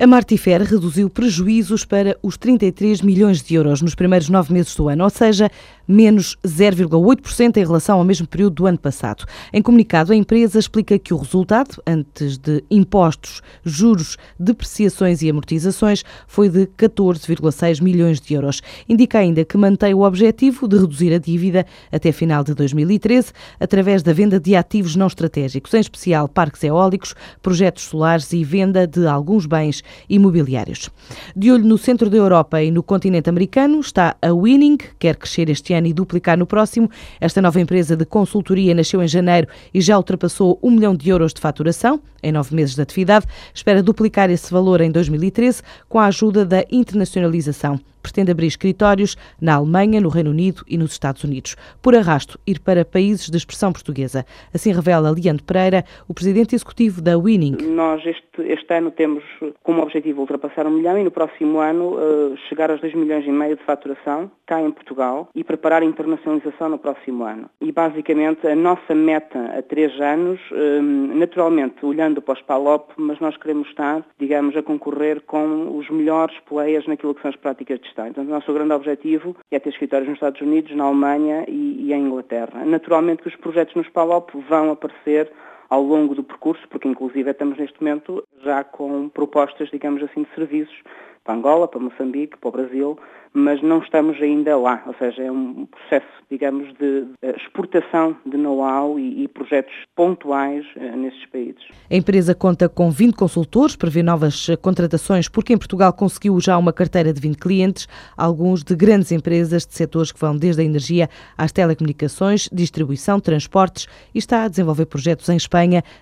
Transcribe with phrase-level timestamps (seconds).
[0.00, 4.88] A Martifer reduziu prejuízos para os 33 milhões de euros nos primeiros nove meses do
[4.88, 5.50] ano, ou seja,
[5.88, 9.24] menos 0,8% em relação ao mesmo período do ano passado.
[9.52, 16.04] Em comunicado, a empresa explica que o resultado, antes de impostos, juros, depreciações e amortizações,
[16.26, 18.60] foi de 14,6 milhões de euros.
[18.88, 24.02] Indica ainda que mantém o objetivo de reduzir a dívida até final de 2013 através
[24.02, 29.06] da venda de ativos não estratégicos, em especial parques eólicos, projetos solares e venda de
[29.06, 30.90] alguns bens imobiliários.
[31.34, 35.16] De olho no centro da Europa e no continente americano está a Winning, que quer
[35.16, 36.90] crescer este ano e duplicar no próximo.
[37.20, 41.32] Esta nova empresa de consultoria nasceu em janeiro e já ultrapassou um milhão de euros
[41.32, 43.26] de faturação em nove meses de atividade.
[43.54, 49.56] Espera duplicar esse valor em 2013 com a ajuda da internacionalização pretende abrir escritórios na
[49.56, 51.56] Alemanha, no Reino Unido e nos Estados Unidos.
[51.82, 54.24] Por arrasto, ir para países de expressão portuguesa.
[54.54, 57.56] Assim revela Leandro Pereira, o presidente executivo da Winning.
[57.74, 59.22] Nós este, este ano temos
[59.62, 63.30] como objetivo ultrapassar um milhão e no próximo ano uh, chegar aos 2 milhões e
[63.30, 67.50] meio de faturação cá em Portugal e preparar a internacionalização no próximo ano.
[67.60, 73.20] E basicamente a nossa meta a três anos, um, naturalmente olhando para os PALOP, mas
[73.20, 77.78] nós queremos estar, digamos, a concorrer com os melhores players naquilo que são as práticas
[77.80, 78.10] de Estado.
[78.10, 81.92] Então o nosso grande objetivo é ter escritórios nos Estados Unidos, na Alemanha e, e
[81.92, 82.64] em Inglaterra.
[82.64, 85.30] Naturalmente que os projetos nos PALOP vão aparecer
[85.68, 90.34] ao longo do percurso, porque inclusive estamos neste momento já com propostas, digamos assim, de
[90.34, 90.82] serviços
[91.24, 92.98] para Angola, para Moçambique, para o Brasil,
[93.34, 94.82] mas não estamos ainda lá.
[94.86, 100.96] Ou seja, é um processo, digamos, de exportação de know-how e, e, projetos pontuais uh,
[100.96, 101.62] nesses países.
[101.90, 106.72] A empresa conta com 20 consultores, prevê novas contratações, porque em Portugal conseguiu já uma
[106.72, 111.08] carteira de 20 clientes, alguns de grandes empresas de setores que vão desde a energia
[111.36, 115.57] às telecomunicações, distribuição, transportes e está a desenvolver projetos em Espanha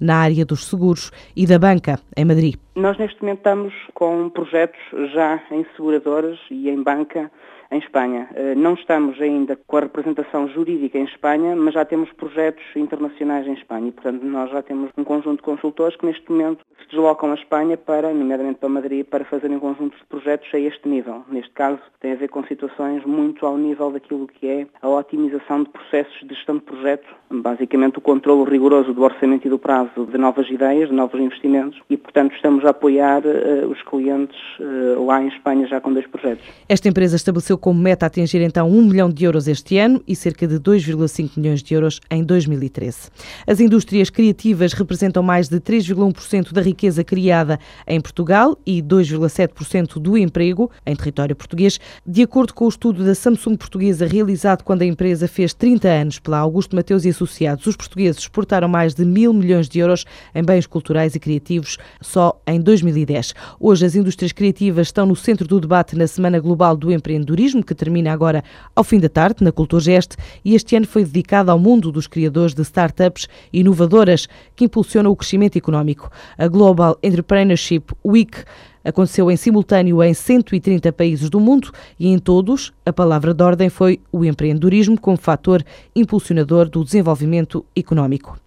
[0.00, 2.54] na área dos seguros e da banca, em Madrid.
[2.76, 4.80] Nós neste momento estamos com projetos
[5.12, 7.30] já em seguradoras e em banca
[7.70, 8.28] em Espanha.
[8.34, 13.46] Eh, não estamos ainda com a representação jurídica em Espanha, mas já temos projetos internacionais
[13.46, 16.88] em Espanha e, portanto, nós já temos um conjunto de consultores que neste momento se
[16.90, 20.88] deslocam a Espanha para, nomeadamente para Madrid, para fazerem um conjunto de projetos a este
[20.88, 21.24] nível.
[21.28, 25.62] Neste caso, tem a ver com situações muito ao nível daquilo que é a otimização
[25.62, 27.06] de processos de gestão de projeto,
[27.40, 31.80] basicamente o controle rigoroso do orçamento e do prazo de novas ideias, de novos investimentos
[31.88, 36.06] e, portanto, estamos a apoiar uh, os clientes uh, lá em Espanha já com dois
[36.06, 36.44] projetos.
[36.68, 40.46] Esta empresa estabeleceu como meta atingir então 1 milhão de euros este ano e cerca
[40.46, 43.10] de 2,5 milhões de euros em 2013.
[43.46, 50.16] As indústrias criativas representam mais de 3,1% da riqueza criada em Portugal e 2,7% do
[50.16, 54.86] emprego em território português, de acordo com o estudo da Samsung portuguesa realizado quando a
[54.86, 57.66] empresa fez 30 anos pela Augusto Mateus e Associados.
[57.66, 60.04] Os portugueses exportaram mais de mil milhões de euros
[60.34, 63.34] em bens culturais e criativos só em 2010.
[63.58, 67.74] Hoje as indústrias criativas estão no centro do debate na Semana Global do Empreendedorismo que
[67.74, 68.42] termina agora
[68.74, 72.54] ao fim da tarde na Culturgest e este ano foi dedicado ao mundo dos criadores
[72.54, 74.26] de startups inovadoras
[74.56, 76.10] que impulsionam o crescimento económico.
[76.36, 78.44] A Global Entrepreneurship Week
[78.84, 83.68] aconteceu em simultâneo em 130 países do mundo e em todos a palavra de ordem
[83.68, 85.64] foi o empreendedorismo como fator
[85.94, 88.38] impulsionador do desenvolvimento económico.